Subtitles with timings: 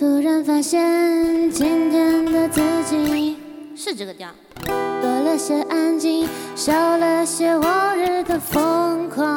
[0.00, 3.36] 突然发现今天的自己
[3.76, 4.34] 是这个调。
[4.64, 6.26] 多了些安静，
[6.56, 9.36] 少了些往日的疯狂。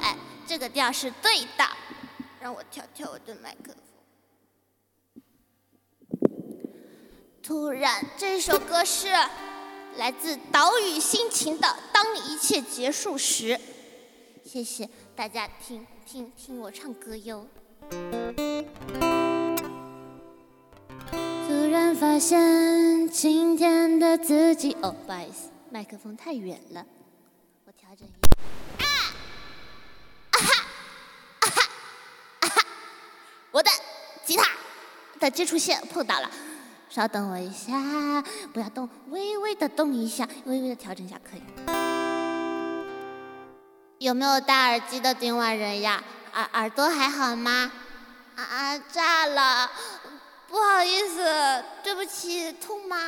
[0.00, 0.16] 哎，
[0.46, 1.64] 这个调是对的。
[2.40, 3.82] 让我调调我的麦克风。
[7.42, 9.08] 突然，这首歌是
[9.96, 13.48] 来自岛屿心情的《当一切结束时》。
[14.44, 17.48] 谢谢大家听听听我唱歌哟。
[22.18, 26.84] 发现今天的自己，哦，不好意思，麦克风太远了，
[27.64, 28.84] 我调整一下。
[28.84, 28.90] 啊！
[30.32, 30.64] 啊哈！
[31.38, 31.62] 啊哈！
[32.40, 32.66] 啊哈！
[33.52, 33.70] 我的
[34.24, 34.44] 吉他
[35.20, 36.28] 的接触线碰到了，
[36.90, 37.70] 稍等我一下，
[38.52, 41.42] 不要动，微微的动一下，微微的调整一下可以。
[43.98, 46.02] 有没有戴耳机的今晚人呀？
[46.34, 47.70] 耳耳朵还好吗？
[48.34, 49.70] 啊，炸了！
[50.48, 51.17] 不好意思，
[51.88, 52.98] 对不起，痛吗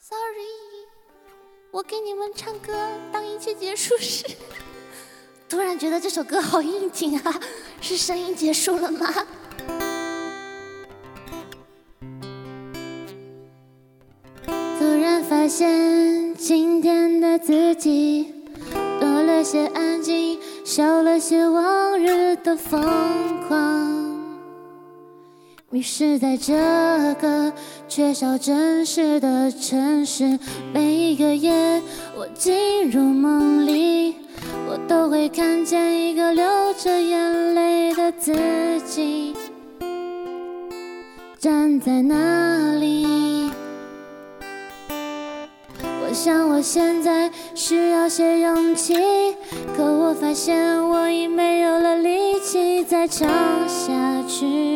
[0.00, 0.86] ？Sorry，
[1.70, 2.72] 我给你们唱歌，
[3.12, 4.24] 当一切结束时。
[5.50, 7.40] 突然觉得这首歌好应景啊，
[7.82, 9.06] 是声音结束了吗？
[14.78, 18.32] 突然发现今天的自己
[18.98, 22.80] 多了些安静，少了些往日的疯
[23.46, 24.01] 狂。
[25.72, 26.52] 迷失在这
[27.18, 27.50] 个
[27.88, 30.38] 缺少真实的城市，
[30.70, 31.80] 每一个夜
[32.14, 34.14] 我进入梦里，
[34.68, 38.34] 我都会看见一个流着眼泪的自
[38.86, 39.34] 己
[41.38, 43.50] 站在那里。
[45.80, 48.94] 我想我现在需要些勇气，
[49.74, 53.26] 可我发现我已没有了力气再唱
[53.66, 54.71] 下去。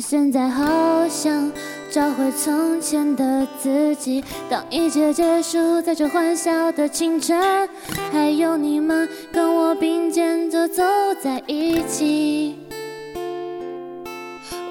[0.00, 1.52] 现在好想
[1.90, 7.68] 找回从前的自己，当一切结束，在这欢笑的清晨，
[8.10, 10.82] 还有你们跟我并肩走走
[11.22, 12.58] 在一起。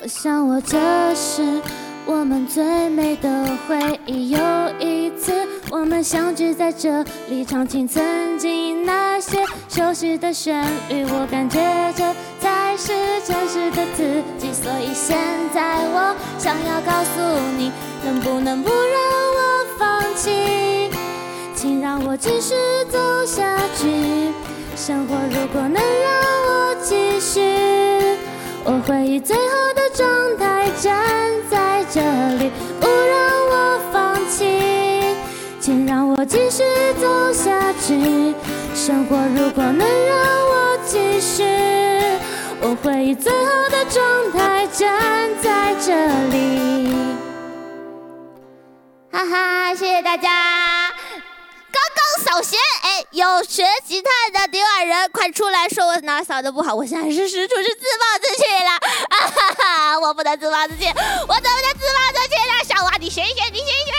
[0.02, 0.78] 我想我这
[1.14, 1.62] 是
[2.06, 4.40] 我们最美的回忆，有
[4.80, 5.32] 一次
[5.70, 11.60] 我们相聚在这里，唱起曾经那些熟悉的旋律，我感觉
[11.96, 12.04] 这
[12.80, 12.94] 是
[13.28, 14.54] 真实的自己。
[14.54, 15.18] 所以现
[15.54, 17.20] 在我想要告诉
[17.58, 17.72] 你，
[18.06, 18.98] 能不能不让
[19.36, 20.90] 我放弃，
[21.54, 22.56] 请让我继续
[22.90, 24.32] 走下去。
[24.76, 26.12] 生活如果能让
[26.48, 27.42] 我继续，
[28.64, 31.06] 我会以最好的状态站
[31.50, 32.00] 在这
[32.38, 33.20] 里，不让
[33.52, 35.14] 我放弃，
[35.60, 36.64] 请让我继续
[37.00, 38.34] 走下去。
[38.74, 40.39] 生活如果能让，
[42.62, 45.94] 我会以最好的状态站在这
[46.30, 46.94] 里。
[49.12, 50.92] 哈哈，谢谢大家！
[51.72, 54.10] 刚刚扫弦，哎，有学吉他
[54.40, 56.76] 的迪瓦人，快出来说我哪扫的不好！
[56.76, 58.72] 我现在是使出是自暴自弃了，
[59.10, 62.54] 啊哈哈，我不能自暴自弃，我怎么能自暴自弃呢？
[62.68, 63.99] 小娃，你学一学，你学一学。